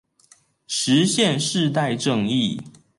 [0.67, 2.59] 實現世代正義